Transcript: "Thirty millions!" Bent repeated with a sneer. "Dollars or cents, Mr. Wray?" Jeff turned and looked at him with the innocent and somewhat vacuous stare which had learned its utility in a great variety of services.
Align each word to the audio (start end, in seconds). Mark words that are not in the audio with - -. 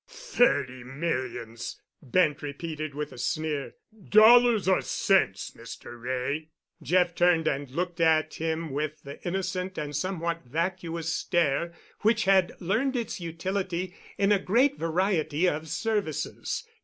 "Thirty 0.07 0.83
millions!" 0.83 1.79
Bent 2.01 2.41
repeated 2.41 2.95
with 2.95 3.11
a 3.11 3.19
sneer. 3.19 3.75
"Dollars 4.09 4.67
or 4.67 4.81
cents, 4.81 5.51
Mr. 5.51 5.95
Wray?" 6.01 6.49
Jeff 6.81 7.13
turned 7.13 7.47
and 7.47 7.69
looked 7.69 7.99
at 8.01 8.33
him 8.33 8.71
with 8.71 9.03
the 9.03 9.21
innocent 9.27 9.77
and 9.77 9.95
somewhat 9.95 10.41
vacuous 10.43 11.13
stare 11.13 11.73
which 11.99 12.23
had 12.25 12.53
learned 12.59 12.95
its 12.95 13.21
utility 13.21 13.93
in 14.17 14.31
a 14.31 14.39
great 14.39 14.75
variety 14.79 15.47
of 15.47 15.69
services. 15.69 16.65